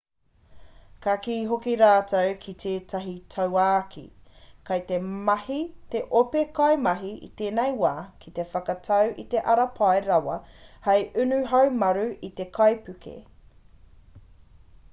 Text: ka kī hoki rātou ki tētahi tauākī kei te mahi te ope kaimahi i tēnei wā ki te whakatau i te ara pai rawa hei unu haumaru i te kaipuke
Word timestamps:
ka 1.05 1.13
kī 1.25 1.33
hoki 1.49 1.73
rātou 1.81 2.29
ki 2.45 2.53
tētahi 2.61 3.11
tauākī 3.33 4.01
kei 4.69 4.81
te 4.91 4.97
mahi 5.27 5.57
te 5.95 6.01
ope 6.21 6.41
kaimahi 6.61 7.11
i 7.27 7.29
tēnei 7.43 7.75
wā 7.83 7.93
ki 8.25 8.33
te 8.39 8.47
whakatau 8.55 9.13
i 9.25 9.27
te 9.35 9.43
ara 9.55 9.67
pai 9.81 9.91
rawa 10.07 10.39
hei 10.89 11.05
unu 11.25 11.41
haumaru 11.53 12.09
i 12.31 12.33
te 12.41 12.49
kaipuke 12.59 13.15